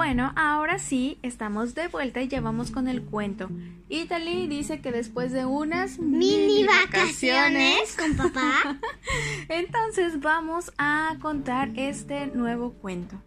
Bueno, 0.00 0.32
ahora 0.34 0.78
sí, 0.78 1.18
estamos 1.22 1.74
de 1.74 1.88
vuelta 1.88 2.22
y 2.22 2.28
ya 2.28 2.40
vamos 2.40 2.70
con 2.70 2.88
el 2.88 3.02
cuento. 3.02 3.50
Italy 3.90 4.46
dice 4.46 4.80
que 4.80 4.92
después 4.92 5.30
de 5.30 5.44
unas 5.44 5.98
Mini 5.98 6.64
vacaciones 6.64 7.98
con 7.98 8.16
papá. 8.16 8.78
entonces 9.50 10.18
vamos 10.20 10.72
a 10.78 11.16
contar 11.20 11.72
este 11.76 12.28
nuevo 12.28 12.72
cuento. 12.72 13.20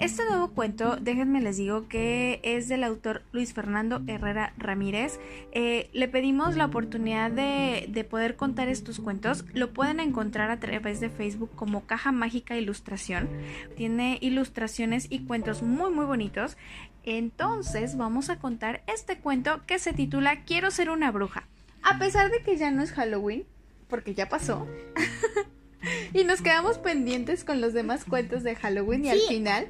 Este 0.00 0.24
nuevo 0.24 0.48
cuento, 0.48 0.96
déjenme 0.96 1.40
les 1.40 1.56
digo 1.56 1.86
que 1.88 2.40
es 2.42 2.68
del 2.68 2.82
autor 2.82 3.22
Luis 3.32 3.54
Fernando 3.54 4.02
Herrera 4.08 4.52
Ramírez. 4.58 5.20
Eh, 5.52 5.88
le 5.92 6.08
pedimos 6.08 6.56
la 6.56 6.66
oportunidad 6.66 7.30
de, 7.30 7.86
de 7.88 8.04
poder 8.04 8.34
contar 8.34 8.68
estos 8.68 8.98
cuentos. 8.98 9.44
Lo 9.54 9.72
pueden 9.72 10.00
encontrar 10.00 10.50
a 10.50 10.58
través 10.58 10.98
de 10.98 11.10
Facebook 11.10 11.50
como 11.54 11.86
Caja 11.86 12.10
Mágica 12.10 12.56
Ilustración. 12.56 13.28
Tiene 13.76 14.18
ilustraciones 14.20 15.06
y 15.10 15.20
cuentos 15.20 15.62
muy 15.62 15.90
muy 15.92 16.06
bonitos. 16.06 16.56
Entonces 17.04 17.96
vamos 17.96 18.30
a 18.30 18.38
contar 18.38 18.82
este 18.88 19.18
cuento 19.18 19.62
que 19.66 19.78
se 19.78 19.92
titula 19.92 20.44
Quiero 20.44 20.72
ser 20.72 20.90
una 20.90 21.12
bruja. 21.12 21.46
A 21.82 21.98
pesar 21.98 22.30
de 22.30 22.42
que 22.42 22.56
ya 22.56 22.70
no 22.72 22.82
es 22.82 22.92
Halloween, 22.92 23.44
porque 23.88 24.14
ya 24.14 24.28
pasó. 24.28 24.66
y 26.14 26.24
nos 26.24 26.42
quedamos 26.42 26.78
pendientes 26.78 27.44
con 27.44 27.60
los 27.60 27.74
demás 27.74 28.04
cuentos 28.04 28.42
de 28.42 28.56
Halloween 28.56 29.04
y 29.04 29.10
al 29.10 29.20
final 29.20 29.68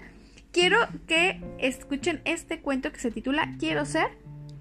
quiero 0.55 0.79
que 1.09 1.43
escuchen 1.59 2.23
este 2.25 2.61
cuento 2.61 2.93
que 2.93 3.01
se 3.01 3.11
titula 3.11 3.55
Quiero 3.59 3.85
ser 3.85 4.07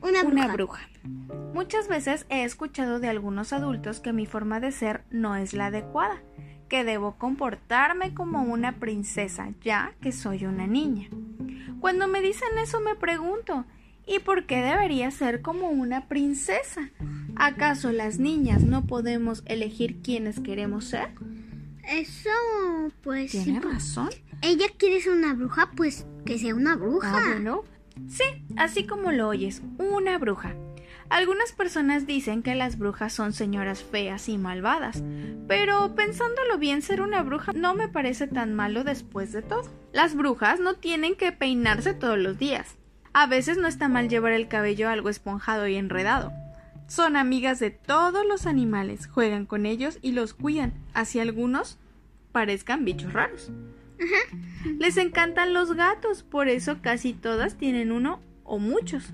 Una 0.02 0.24
bruja. 0.24 0.34
una 0.46 0.54
bruja. 0.54 0.90
Muchas 1.54 1.88
veces 1.88 2.26
he 2.30 2.44
escuchado 2.44 3.00
de 3.00 3.08
algunos 3.08 3.54
adultos 3.54 4.00
que 4.00 4.12
mi 4.12 4.26
forma 4.26 4.60
de 4.60 4.72
ser 4.72 5.04
no 5.12 5.36
es 5.36 5.54
la 5.54 5.68
adecuada, 5.68 6.22
que 6.68 6.84
debo 6.84 7.16
comportarme 7.18 8.16
como 8.16 8.42
una 8.42 8.80
princesa 8.80 9.52
ya 9.62 9.94
que 10.02 10.12
soy 10.12 10.46
una 10.46 10.66
niña. 10.66 11.08
Cuando 11.80 12.08
me 12.08 12.22
dicen 12.22 12.50
eso 12.62 12.82
me 12.82 12.96
pregunto, 12.96 13.66
¿y 14.08 14.18
por 14.20 14.46
qué 14.48 14.62
debería 14.64 15.12
ser 15.12 15.42
como 15.44 15.70
una 15.70 16.08
princesa? 16.08 16.90
¿Acaso 17.36 17.92
las 17.92 18.18
niñas 18.18 18.64
no 18.64 18.86
podemos 18.88 19.44
elegir 19.46 20.02
quiénes 20.02 20.40
queremos 20.40 20.86
ser? 20.86 21.10
Eso, 21.88 22.30
pues. 23.04 23.32
Tiene 23.32 23.60
razón. 23.60 24.10
Ella 24.44 24.68
quiere 24.78 25.02
ser 25.02 25.14
una 25.14 25.34
bruja, 25.34 25.72
pues 25.76 26.06
que 26.26 26.38
sea 26.38 26.54
una 26.54 26.76
bruja. 26.76 27.18
Ah, 27.18 27.24
bueno. 27.28 27.64
Sí, 28.10 28.24
así 28.58 28.86
como 28.86 29.12
lo 29.12 29.30
oyes, 29.30 29.62
una 29.78 30.18
bruja. 30.18 30.56
Algunas 31.10 31.54
personas 31.54 32.08
dicen 32.08 32.44
que 32.44 32.54
las 32.54 32.78
brujas 32.78 33.14
son 33.14 33.34
señoras 33.34 33.84
feas 33.84 34.28
y 34.30 34.38
malvadas, 34.38 35.04
pero 35.48 35.96
pensándolo 35.96 36.58
bien, 36.58 36.82
ser 36.82 37.02
una 37.02 37.22
bruja 37.22 37.54
no 37.54 37.74
me 37.74 37.88
parece 37.88 38.28
tan 38.28 38.54
malo 38.54 38.84
después 38.84 39.32
de 39.32 39.44
todo. 39.44 39.70
Las 39.94 40.16
brujas 40.16 40.60
no 40.60 40.76
tienen 40.76 41.16
que 41.16 41.32
peinarse 41.32 41.94
todos 41.94 42.18
los 42.18 42.38
días. 42.38 42.76
A 43.14 43.28
veces 43.28 43.58
no 43.58 43.68
está 43.68 43.88
mal 43.88 44.10
llevar 44.10 44.34
el 44.34 44.48
cabello 44.48 44.90
algo 44.90 45.10
esponjado 45.10 45.68
y 45.68 45.76
enredado. 45.76 46.34
Son 46.88 47.16
amigas 47.16 47.60
de 47.60 47.70
todos 47.70 48.26
los 48.26 48.46
animales, 48.46 49.08
juegan 49.08 49.46
con 49.46 49.66
ellos 49.66 50.00
y 50.02 50.12
los 50.12 50.34
cuidan, 50.34 50.74
así 50.94 51.20
algunos 51.20 51.78
parezcan 52.32 52.84
bichos 52.84 53.14
raros. 53.14 53.52
Les 54.80 54.98
encantan 54.98 55.54
los 55.54 55.74
gatos, 55.74 56.24
por 56.24 56.48
eso 56.48 56.82
casi 56.82 57.14
todas 57.14 57.58
tienen 57.58 57.92
uno 57.92 58.20
o 58.44 58.60
muchos. 58.60 59.14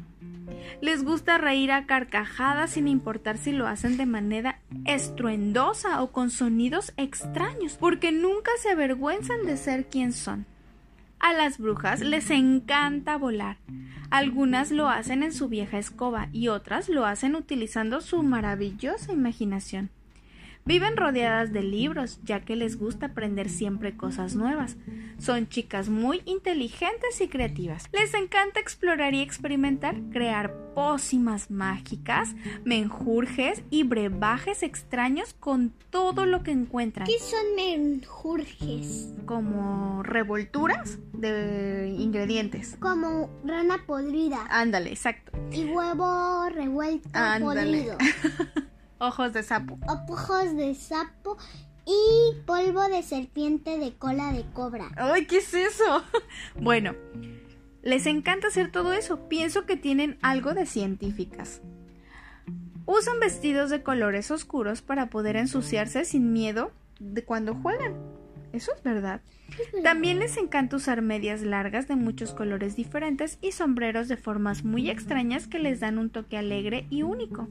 Les 0.81 1.03
gusta 1.03 1.37
reír 1.37 1.71
a 1.71 1.85
carcajadas 1.85 2.71
sin 2.71 2.87
importar 2.87 3.37
si 3.37 3.51
lo 3.51 3.67
hacen 3.67 3.97
de 3.97 4.05
manera 4.05 4.59
estruendosa 4.85 6.01
o 6.01 6.11
con 6.11 6.31
sonidos 6.31 6.93
extraños, 6.97 7.77
porque 7.79 8.11
nunca 8.11 8.51
se 8.61 8.69
avergüenzan 8.69 9.45
de 9.45 9.57
ser 9.57 9.87
quien 9.87 10.13
son. 10.13 10.45
A 11.19 11.33
las 11.33 11.57
brujas 11.57 11.99
les 11.99 12.29
encanta 12.29 13.17
volar. 13.17 13.57
Algunas 14.09 14.71
lo 14.71 14.87
hacen 14.87 15.21
en 15.21 15.33
su 15.33 15.49
vieja 15.49 15.77
escoba 15.77 16.29
y 16.31 16.47
otras 16.47 16.87
lo 16.87 17.05
hacen 17.05 17.35
utilizando 17.35 17.99
su 17.99 18.23
maravillosa 18.23 19.11
imaginación. 19.11 19.89
Viven 20.69 20.97
rodeadas 20.97 21.51
de 21.51 21.63
libros, 21.63 22.19
ya 22.23 22.41
que 22.41 22.55
les 22.55 22.77
gusta 22.77 23.07
aprender 23.07 23.49
siempre 23.49 23.97
cosas 23.97 24.35
nuevas. 24.35 24.77
Son 25.17 25.49
chicas 25.49 25.89
muy 25.89 26.21
inteligentes 26.25 27.19
y 27.21 27.27
creativas. 27.27 27.89
Les 27.91 28.13
encanta 28.13 28.59
explorar 28.59 29.15
y 29.15 29.21
experimentar, 29.21 29.95
crear 30.11 30.53
pócimas 30.75 31.49
mágicas, 31.49 32.35
menjurjes 32.65 33.63
y 33.71 33.81
brebajes 33.81 34.61
extraños 34.61 35.33
con 35.33 35.73
todo 35.89 36.27
lo 36.27 36.43
que 36.43 36.51
encuentran, 36.51 37.07
¿Qué 37.07 37.17
son 37.17 37.55
menjurjes? 37.55 39.07
como 39.25 40.03
revolturas 40.03 40.99
de 41.13 41.95
ingredientes. 41.97 42.77
Como 42.79 43.31
rana 43.43 43.85
podrida 43.87 44.45
Ándale, 44.51 44.91
exacto. 44.91 45.31
y 45.51 45.65
huevo 45.65 46.47
revuelto 46.49 47.09
Ándale. 47.13 47.63
podrido. 47.63 47.97
Ojos 48.99 49.31
de 49.31 49.43
sapo. 49.43 49.79
Ojos 49.87 50.55
de 50.57 50.75
sapo 50.75 51.37
y 51.85 52.35
polvo 52.45 52.87
de 52.89 53.01
serpiente 53.01 53.77
de 53.77 53.93
cola 53.95 54.33
de 54.33 54.43
cobra. 54.53 54.91
¡Ay, 54.97 55.25
qué 55.25 55.37
es 55.37 55.53
eso! 55.53 56.03
Bueno, 56.55 56.93
les 57.81 58.05
encanta 58.05 58.47
hacer 58.47 58.71
todo 58.71 58.91
eso. 58.91 59.29
Pienso 59.29 59.65
que 59.65 59.77
tienen 59.77 60.19
algo 60.21 60.53
de 60.53 60.65
científicas. 60.65 61.61
Usan 62.85 63.19
vestidos 63.19 63.69
de 63.69 63.83
colores 63.83 64.31
oscuros 64.31 64.81
para 64.81 65.09
poder 65.09 65.37
ensuciarse 65.37 66.03
sin 66.03 66.33
miedo 66.33 66.71
de 66.99 67.23
cuando 67.23 67.55
juegan. 67.55 68.18
Eso 68.53 68.73
es 68.75 68.83
verdad. 68.83 69.21
También 69.83 70.19
les 70.19 70.37
encanta 70.37 70.75
usar 70.75 71.01
medias 71.01 71.41
largas 71.41 71.87
de 71.87 71.95
muchos 71.95 72.33
colores 72.33 72.75
diferentes 72.75 73.37
y 73.41 73.51
sombreros 73.51 74.07
de 74.07 74.17
formas 74.17 74.63
muy 74.63 74.89
extrañas 74.89 75.47
que 75.47 75.59
les 75.59 75.79
dan 75.79 75.97
un 75.97 76.09
toque 76.09 76.37
alegre 76.37 76.85
y 76.89 77.03
único. 77.03 77.47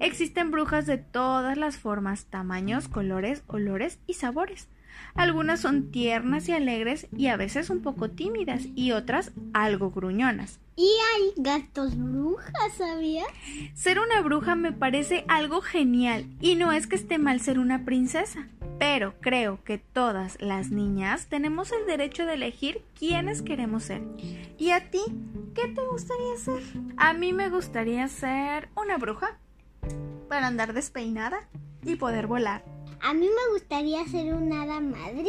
Existen 0.00 0.50
brujas 0.50 0.86
de 0.86 0.98
todas 0.98 1.56
las 1.56 1.76
formas, 1.76 2.26
tamaños, 2.26 2.88
colores, 2.88 3.42
olores 3.46 3.98
y 4.06 4.14
sabores. 4.14 4.68
Algunas 5.14 5.60
son 5.60 5.90
tiernas 5.90 6.48
y 6.48 6.52
alegres 6.52 7.08
y 7.16 7.28
a 7.28 7.36
veces 7.36 7.70
un 7.70 7.82
poco 7.82 8.10
tímidas 8.10 8.62
y 8.74 8.92
otras 8.92 9.32
algo 9.52 9.90
gruñonas. 9.90 10.60
Y 10.76 10.88
hay 11.14 11.42
gatos 11.42 11.96
brujas, 11.96 12.52
¿sabías? 12.76 13.26
Ser 13.74 13.98
una 13.98 14.20
bruja 14.22 14.54
me 14.54 14.72
parece 14.72 15.24
algo 15.26 15.60
genial 15.60 16.26
y 16.40 16.54
no 16.54 16.72
es 16.72 16.86
que 16.86 16.96
esté 16.96 17.18
mal 17.18 17.40
ser 17.40 17.58
una 17.58 17.84
princesa, 17.84 18.48
pero 18.78 19.14
creo 19.20 19.62
que 19.64 19.78
todas 19.78 20.40
las 20.40 20.70
niñas 20.70 21.26
tenemos 21.26 21.72
el 21.72 21.86
derecho 21.86 22.26
de 22.26 22.34
elegir 22.34 22.82
quiénes 22.98 23.42
queremos 23.42 23.84
ser. 23.84 24.02
¿Y 24.56 24.70
a 24.70 24.90
ti 24.90 25.00
qué 25.54 25.68
te 25.68 25.84
gustaría 25.84 26.36
ser? 26.36 26.62
A 26.96 27.12
mí 27.12 27.32
me 27.32 27.50
gustaría 27.50 28.06
ser 28.08 28.68
una 28.76 28.96
bruja 28.96 29.38
para 30.28 30.46
andar 30.46 30.72
despeinada 30.72 31.48
y 31.84 31.96
poder 31.96 32.26
volar. 32.26 32.64
A 33.00 33.14
mí 33.14 33.28
me 33.28 33.52
gustaría 33.52 34.04
ser 34.06 34.34
una 34.34 34.62
hada 34.62 34.80
madrina 34.80 35.28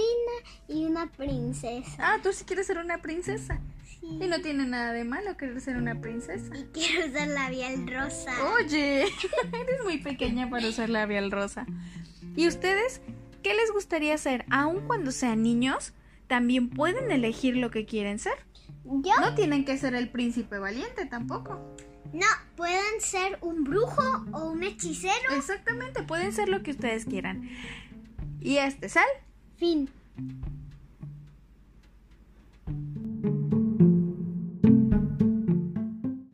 y 0.67 0.85
una 0.85 1.07
princesa. 1.11 1.95
Ah, 1.99 2.17
tú 2.21 2.33
sí 2.33 2.43
quieres 2.43 2.67
ser 2.67 2.77
una 2.77 2.99
princesa. 2.99 3.59
Sí. 3.85 4.19
Y 4.21 4.27
no 4.27 4.41
tiene 4.41 4.65
nada 4.65 4.93
de 4.93 5.03
malo 5.03 5.37
querer 5.37 5.59
ser 5.61 5.77
una 5.77 5.99
princesa. 6.01 6.55
Y 6.55 6.63
quiero 6.73 7.07
usar 7.07 7.27
labial 7.27 7.87
rosa. 7.87 8.31
Oye, 8.55 9.03
eres 9.53 9.83
muy 9.83 9.99
pequeña 9.99 10.49
para 10.49 10.67
usar 10.67 10.89
labial 10.89 11.31
rosa. 11.31 11.67
¿Y 12.35 12.47
ustedes 12.47 13.01
qué 13.41 13.53
les 13.53 13.71
gustaría 13.71 14.17
ser? 14.17 14.45
Aun 14.49 14.87
cuando 14.87 15.11
sean 15.11 15.43
niños, 15.43 15.93
también 16.27 16.69
pueden 16.69 17.11
elegir 17.11 17.57
lo 17.57 17.71
que 17.71 17.85
quieren 17.85 18.19
ser. 18.19 18.33
Yo 18.85 19.13
No 19.19 19.35
tienen 19.35 19.65
que 19.65 19.77
ser 19.77 19.93
el 19.95 20.09
príncipe 20.09 20.57
valiente 20.57 21.05
tampoco. 21.05 21.75
no, 22.13 22.25
pueden 22.55 23.01
ser 23.01 23.37
un 23.41 23.63
brujo 23.63 24.03
o 24.31 24.51
un 24.51 24.63
hechicero. 24.63 25.35
Exactamente, 25.35 26.03
pueden 26.03 26.31
ser 26.31 26.49
lo 26.49 26.63
que 26.63 26.71
ustedes 26.71 27.05
quieran. 27.05 27.49
Y 28.41 28.57
este 28.57 28.87
es 28.87 28.95
el 28.95 29.03
Fin. 29.57 29.89